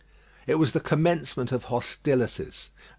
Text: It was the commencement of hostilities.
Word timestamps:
It 0.47 0.55
was 0.55 0.71
the 0.71 0.79
commencement 0.79 1.51
of 1.51 1.65
hostilities. 1.65 2.71